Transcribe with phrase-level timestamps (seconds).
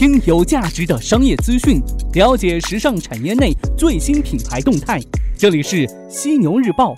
[0.00, 1.78] 听有价值的商业资讯，
[2.14, 4.98] 了解时尚产业内最新品牌动态。
[5.36, 6.94] 这里是犀牛日报，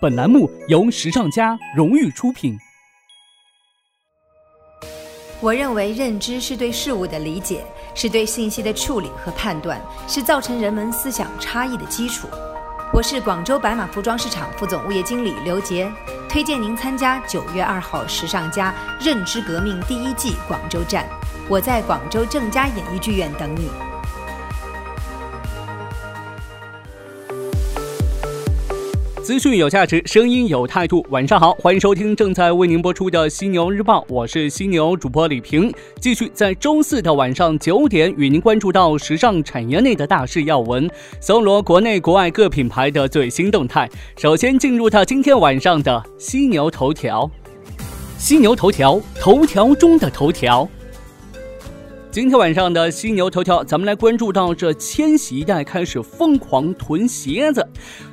[0.00, 2.56] 本栏目由时尚家荣誉出品。
[5.40, 7.64] 我认为认知是对事物的理解，
[7.96, 12.28] 是对信息的处理和判断，是造成人们思想差异的基础。
[12.92, 15.90] 我是广州白马服装市场副总物业经理刘杰，
[16.28, 21.04] 推荐您参加九月二号时尚家认知革命第一季广州站。
[21.48, 23.68] 我在广州正佳演艺剧院等你。
[29.22, 31.06] 资讯有价值，声音有态度。
[31.10, 40.90] 晚上好，欢迎收听正在为您播出的犀牛日报，我是犀牛主播李平，继续在周四的晚上九点与您关注到时尚产业内的大事要闻，
[41.20, 43.88] 搜罗国内国外各品牌的最新动态。
[44.16, 47.30] 首先进入到今天晚上的犀牛头条，
[48.18, 50.68] 犀牛头条，头条中的头条。
[52.16, 57.62] 今天晚上的犀牛头条，咱们来关注到这千禧一代开始疯狂囤鞋子。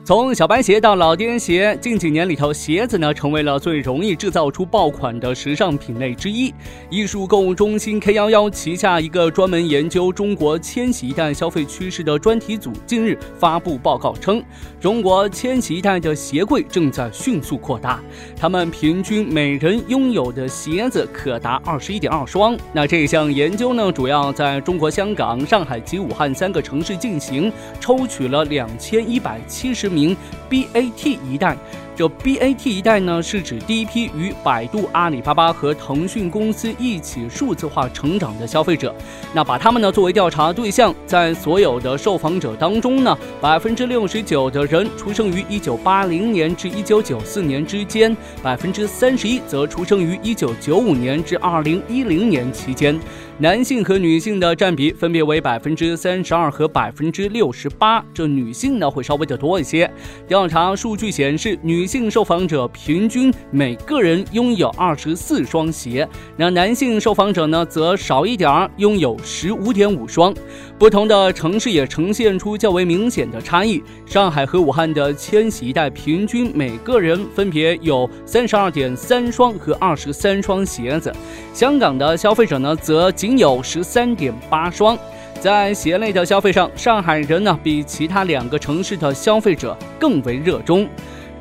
[0.06, 6.54] 从小白鞋到老爹鞋，近几年里头，鞋子呢成为了最容易制造出爆款的时尚品类之一。
[6.90, 14.44] 艺术购物中心 K 幺幺旗下一个专门研究中国千禧一代消费趋势的专题组近日发布报告称，
[14.78, 18.02] 中国千禧一代的鞋柜正在迅速扩大，
[18.36, 22.58] 他们平均每人拥有的鞋子可达二十一点二双。
[22.74, 29.93] 那这项研究呢，主要在中国香港、上海及武汉三个城市进行，抽取了两千一百七十。
[29.94, 30.18] 名
[30.50, 31.56] BAT 一代。
[31.96, 38.96] 这 BAT 一代呢，是指第一批与百度、阿里巴巴和腾讯公司一起数字化成长的消费者。
[39.32, 53.00] 那把他们呢作为调查对象，在所有的受访者当中呢，百分之六十九的人出生于一九八零年至一九九四年之间，百分之三十一则出生于一九九五年至二零一零年期间。
[53.40, 59.92] 男性和女性的占比分别为百分之三十二和百分之六十八，这女性呢会稍微的多一些。
[60.28, 66.08] 调查数据显示，女性受访者平均每个人拥有二十四双鞋，
[66.38, 70.32] 那男性受访者呢则少一点儿，拥有十五点五双。
[70.78, 73.82] 不同的城市也呈现出较为明显的差异。
[74.06, 81.12] 上海和武汉的千禧一代平均每个人分别有三十二点三双和二十三双鞋子，
[81.52, 84.98] 香港的消费者呢则仅有十三点八双。
[85.40, 90.86] 在鞋类的消费上，上海人呢比其他两个城市的消费者更为热衷。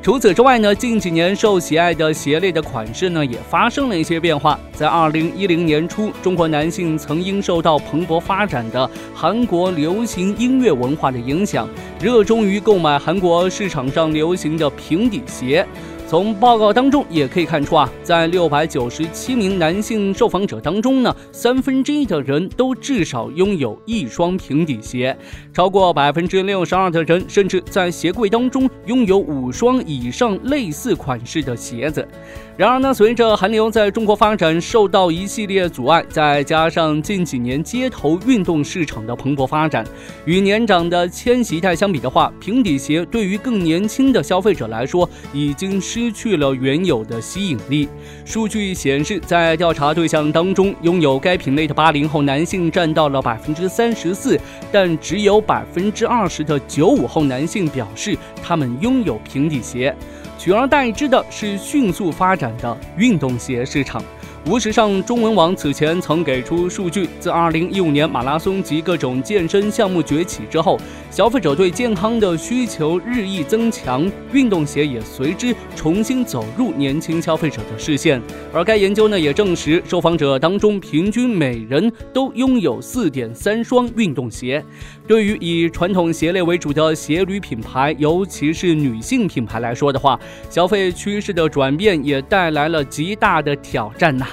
[0.01, 4.57] 除此之外呢，近几年受喜爱的鞋类的款式呢，也发生了一些变化。
[4.71, 11.67] 在二零一零年初，中国男性曾因受到蓬勃发展的韩国流行音乐文化的影响，
[11.99, 15.67] 热衷于购买韩国市场上流行的平底鞋。
[16.13, 25.17] 从报告当中也可以看出啊，在六百九十七名男性受访者当中呢，三分之一的人都至少拥有一双平底鞋，
[25.51, 32.07] 超过百分之六十二的人甚至在鞋柜当中拥有五双以上类似款式的鞋子。
[32.55, 39.83] 然而呢，随着韩流在中国发展受到一系列阻碍，再加上近几年街头运动市场的蓬勃发展，
[40.25, 47.87] 与年长的千禧一代相比的话，平底鞋对于更年轻的消费者来说已经失失去了原有的吸引力。
[48.25, 54.37] 数据显示，在调查对象当中，拥有该品类的八零后男性占到了百分之三十四，
[54.69, 59.95] 但只有百分之二十的九五后男性表示他们拥有平底鞋。
[60.37, 64.03] 取而代之的是迅速发展的运动鞋市场。
[64.45, 70.77] 无时尚中文网此前曾给出数据，自2015年马拉松及各种健身项目崛起之后，
[71.13, 78.19] 消费者对健康的需求日益增强，运动鞋也随之重新走入年轻消费者的视线。
[78.51, 84.65] 而该研究呢也证实，受访者当中平均每人都拥有4.3双运动鞋。
[85.07, 90.19] 对于以传统鞋类为主的鞋履品牌，尤其是女性品牌来说的话，
[90.49, 94.25] 消费趋势的转变也带来了极大的挑战呐。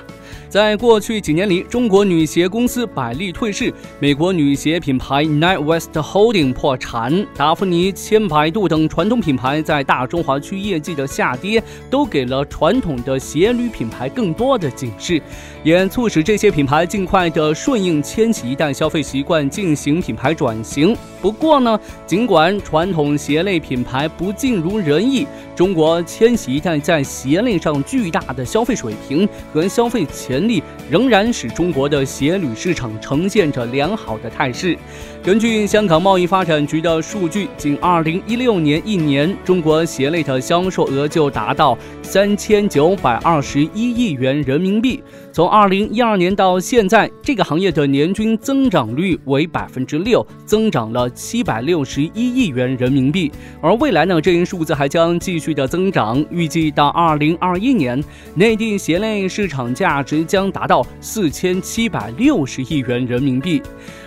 [0.51, 15.23] 在过去几年里，中国女鞋公司百丽退市，美国女鞋品牌 Night West Holding 破产，达芙妮、千百度等传统品牌在大中华区业绩的下跌，都给了传统的鞋履品牌更多的警示，
[15.63, 20.97] 也促使这些品牌尽快的顺应千禧一代消费习惯进行品牌转型。
[21.23, 30.63] 不过呢，尽管传统鞋类品牌不尽如人意，中国千禧一代在鞋类上巨大的消费水平和消费潜能力。
[30.91, 34.77] 仍然使中国的鞋履市场呈现着良好的态势。
[35.23, 45.01] 根据香港贸易发展局的数据，仅2016年一年，中国鞋类的销售额就达到三千九百二十一亿元人民币。
[45.33, 53.31] 从二零一二年到现在，这个行业的年均增长率为百分之六，增长了七百六十一亿元人民币。
[53.61, 58.03] 而未来呢，这一数字还将继续的增长，预计到二零二一年，
[58.35, 63.63] 内地鞋类市场价值将达到四千七百六十亿元人民币。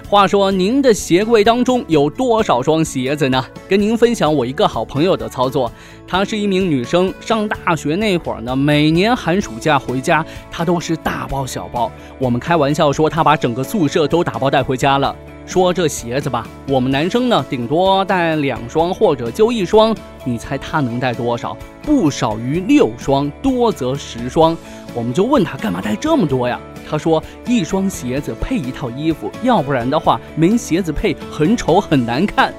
[0.09, 3.43] 话说，您的鞋柜当中有多少双鞋子呢？
[3.67, 5.71] 跟您分享我一个好朋友的操作。
[6.07, 11.91] 她是一名女生，上大学那会儿呢，每年寒暑假回家，她都是大包小包。
[12.19, 15.15] 我们开玩笑说，她把整个宿舍都打包带回家了。
[15.45, 19.95] 说这鞋子吧，我们男生呢，顶多带两双或者就一双。
[20.25, 21.55] 你猜他能带多少？
[21.81, 24.55] 不少于六双，多则十双。
[24.93, 26.59] 我们就问他干嘛带这么多呀？
[26.89, 32.53] 他说：“一双鞋子配一套衣服，要不然的话没鞋子配很丑很难看。”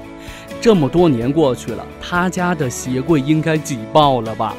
[0.61, 4.53] 这么多年过去了，他家的鞋柜应该挤爆了吧？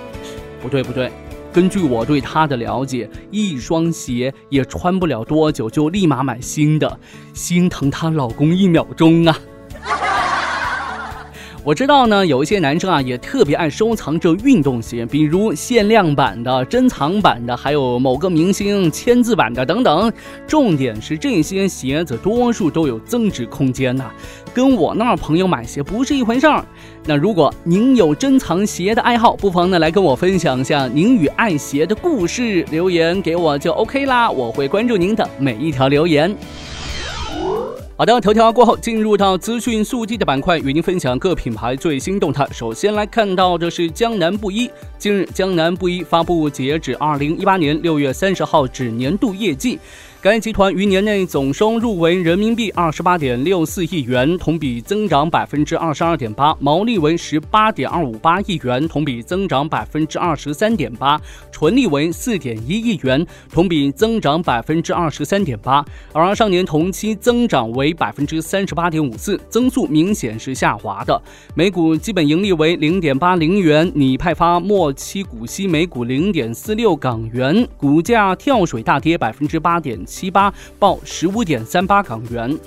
[0.62, 1.10] 不对不对，
[1.56, 7.00] 根据我对他的了解，一双鞋也穿不了多久就立马买新的，
[7.32, 9.38] 心疼她老公一秒钟啊！
[11.64, 20.12] 我知道呢，有一些男生啊，也特别爱收藏这运动鞋，比如限量版的、珍藏版的，还有某个明星签字版的等等。
[20.46, 24.10] 重点是这些鞋子多数都有增值空间呐，
[24.52, 26.62] 跟我那儿朋友买鞋不是一回事儿。
[27.08, 36.36] 那如果您有珍藏鞋的爱好，不妨呢来跟我分享一下您与爱鞋的故事，留言给我就 OK 啦，我会关注您的每一条留言。
[37.96, 42.46] 好的，头条过后，进入到资讯速递的板块，与您分享各品牌最新动态。
[42.50, 44.68] 首先来看到的是江南布衣，
[44.98, 49.78] 近日江南布衣发布截止二零一八年六月三十号止年度业绩。
[50.22, 61.20] 该集团于年内总收入为人民币二十八点六四亿元，同比增长百分之二十二点八，毛利为十八点二五八亿元，同比增长百分之二十三点八，
[61.52, 65.84] 纯利为四点一亿元，同比增长百分之二十三点八。
[66.12, 71.20] 而上年同期增长为百分之三十八点五四，增速明显是下滑的。
[71.54, 80.30] 每股基本盈利为零点八零元，拟派发末期股息每股零点四六港元，股价跳水大跌百分之八点七。
[80.36, 82.58] 八报十五点三八港元。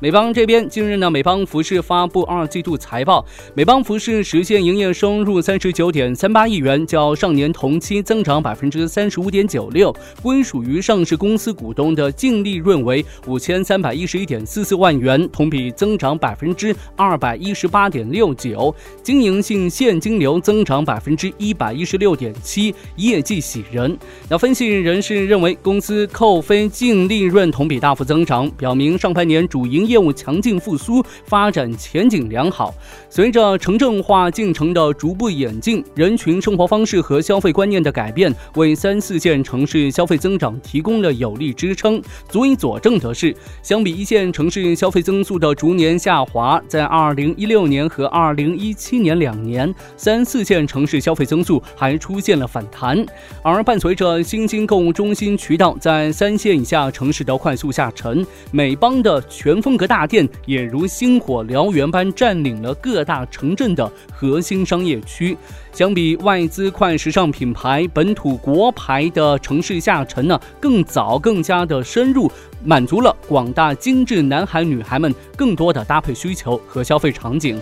[0.00, 3.26] 美邦这边，近日呢，美邦服饰发布二季度财报。
[3.52, 9.92] 美邦服饰实现营业收入三十九点三八亿元，较上年同期增长百分之三十五点九六。
[10.22, 18.72] 归属于上市公司股东的净利润为五千三百一十一点四四万元，同比增长百分之二百一十八点六九。
[19.02, 23.98] 经营性现金流增长百分之一百一十六点七，业绩喜人。
[24.28, 29.87] 那分析人士认为，公司扣非净利润同比大幅增长，表明上半年主营。
[29.88, 32.74] 业务强劲复苏，发展前景良好。
[33.08, 42.00] 随着城镇化进程的逐步演进，人群生活方式和消费观念的改变，为三四线城市消费增长提供了有力支撑。
[42.28, 53.02] 足以佐证的是，相比一线城市消费增速的逐年下滑，在二零一六年和二零一七年两年，三四线城市消费增速还出现了反弹。
[53.42, 59.77] 而伴随着新兴购物中心渠道在三线以下城市的快速下沉，美邦的全峰。
[59.78, 65.34] 各大店也如星火燎原般占领了各大城镇的核心商业区。
[65.72, 72.30] 相比外资快时尚品牌，本土国牌的城市下沉呢更早、更加的深入，
[72.64, 77.60] 满足了广大精致男孩女孩们更多的搭配需求和消费场景。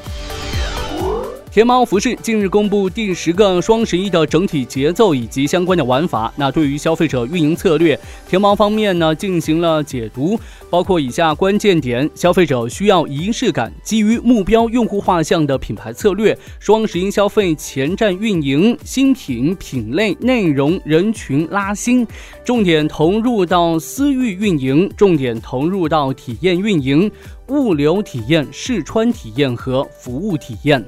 [1.56, 6.30] 天猫服饰近日公布第十个双十一的整体节奏以及相关的玩法。
[6.36, 7.98] 那对于消费者运营策略，
[8.28, 22.06] 天猫方面呢进行了解读，包括以下关键点：消费者需要仪式感，基于目标用户画像的品牌策略，双十一消费前站运营，新品品类、内容、人群拉新，
[22.44, 27.10] 重点投入到私域运营，重点投入到体验运营。
[27.48, 30.84] 物流体验、试穿体验和服务体验。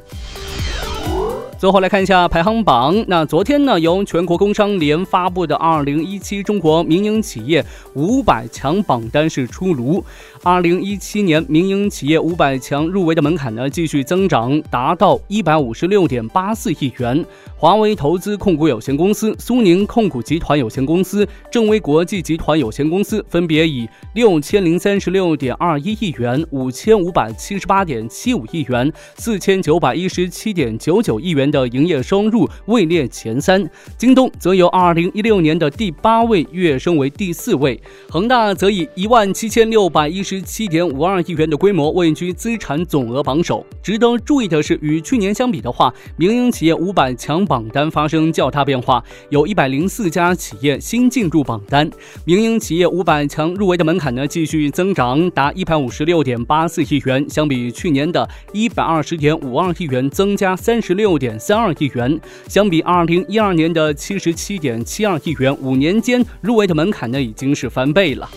[1.59, 3.05] 最后来看一下排行榜。
[3.09, 10.05] 那昨天呢，由全国工商联发布的二零一七中国民营企业五百强榜单是出炉。
[10.45, 17.25] 二零一七年民营企业五百强入围的门槛呢，继续增长，达到一百五十六点八四亿元。
[17.57, 31.49] 华为投资控股有限公司、苏宁控股集团有限公司、正威国际集团有限公司分别以六千零三十六点二一亿元、五千五百七十八点七五亿元、四千九百一十七点九九亿元。
[31.49, 37.81] 的营业收入位列前三，京东则由二零一六年的第八位跃升为第四位，
[38.11, 43.65] 恒大则以一万七千六百一十七点五二亿元的规模位居资产总额榜首。
[43.83, 51.91] 值得注意的是，与去年相比的话，民营企业五百强榜单发生较大变化，有一百零四家企业新进入榜单。
[52.27, 68.29] 民营企业五百强入围的门槛呢继续增长，达一百五十六点八四亿元，相比去年的一百二十点五二亿元增加三十六点三二亿元，相比二零一二年的七十七点七二亿元，五年间入围的门槛呢已经是翻倍了。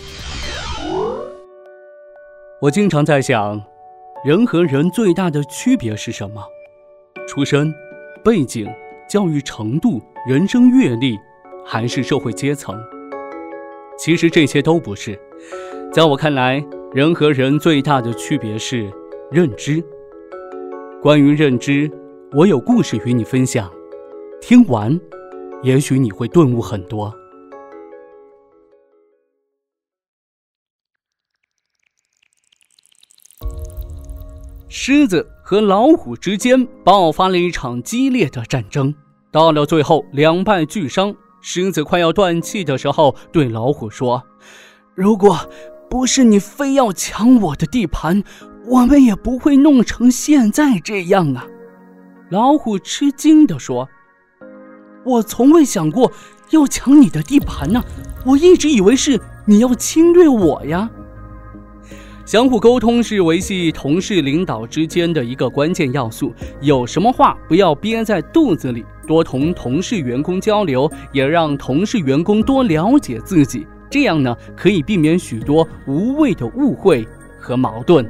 [2.61, 3.59] 我经常在想，
[4.23, 6.43] 人和人最大的区别是什么？
[7.27, 7.73] 出身、
[8.23, 8.69] 背景、
[9.09, 11.17] 教育程度、人生阅历，
[11.65, 12.79] 还是社会阶层？
[13.97, 15.19] 其实这些都不是。
[15.91, 16.63] 在我看来，
[16.93, 18.91] 人和人最大的区别是
[19.31, 19.83] 认知。
[21.01, 21.89] 关于认知，
[22.31, 23.71] 我有故事与你分享。
[24.39, 24.99] 听完，
[25.63, 27.11] 也许你会顿悟很多。
[34.83, 38.95] 狮子和老虎之间爆发了一场激烈的战争，
[39.29, 41.13] 到了最后两败俱伤。
[41.39, 44.23] 狮子快要断气的时候，对老虎说
[44.97, 45.37] ：“如果
[45.87, 48.23] 不是你非要抢我的地盘，
[48.65, 51.45] 我们也不会弄成现在这样啊。”
[52.31, 53.87] 老虎吃惊地说
[55.05, 56.11] ：“我从未想过
[56.49, 57.83] 要抢你的地盘呢，
[58.25, 60.89] 我一直以为是你要侵略我呀。”
[62.31, 66.33] 相互沟通是维系同事领导之间的一个关键要素。
[66.61, 73.67] 有什么话不要憋在肚子里，多同同事员工交流，也让同事员工多了解自己。
[73.89, 77.05] 这样呢，可以避免许多无谓的误会
[77.37, 78.09] 和矛盾。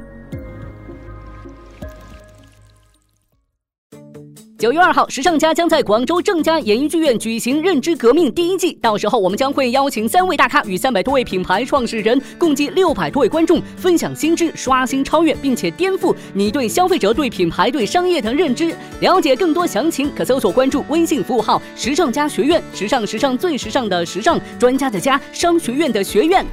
[4.62, 18.72] 九月二号，时尚家将在广州正佳演艺剧院举行《认知革命》第一季，到时候我们将会邀请三位大咖与三百多位品牌创始人，共计六百多位观众分享新知，刷新、超越，并且颠覆你对消费者、对品牌、对商业的认知。
[19.00, 26.46] 了解更多详情，可搜索关注微信服务号“时尚家学院”，时尚时尚最时尚的时尚专家的家，商学院的学院。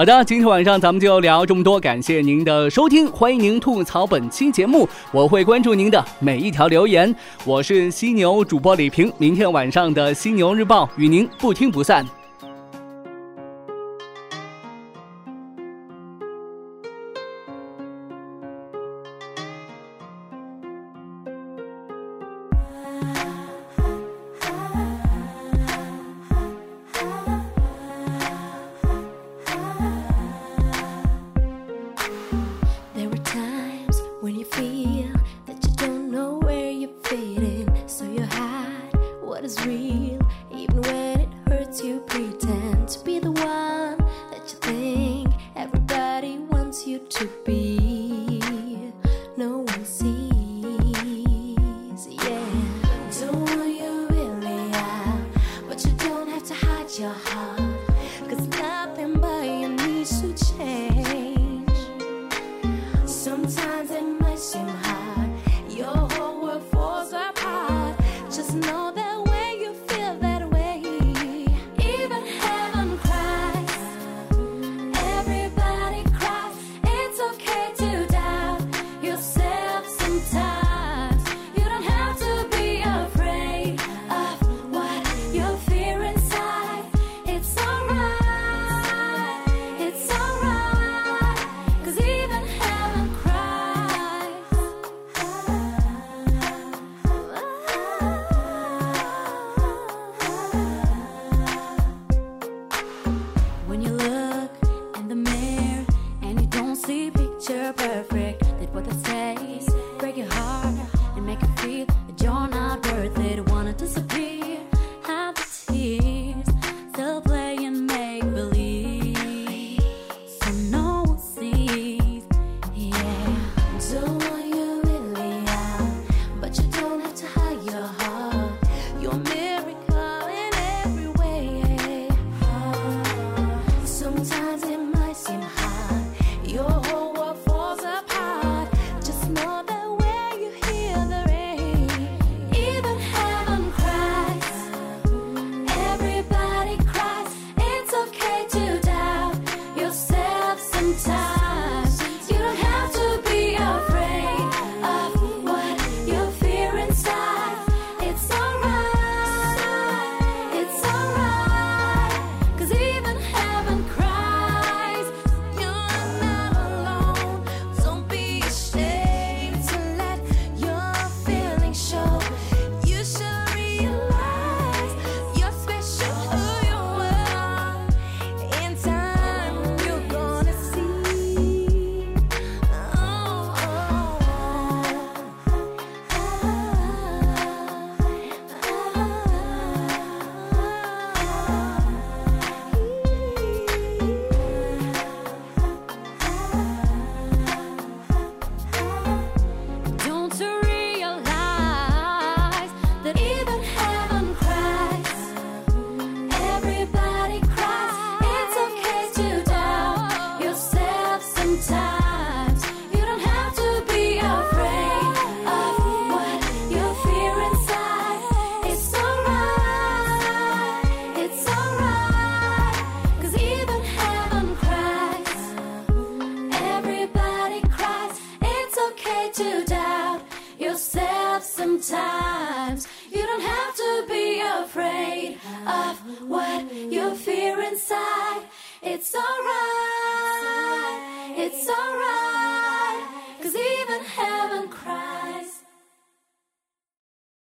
[0.00, 7.14] 好的，今天晚上咱们就聊这么多，感谢您的收听，欢迎您吐槽本期节目，我会关注您的每一条留言。
[7.44, 12.02] 我是犀牛主播李平，明天晚上的犀牛日报与您不听不散。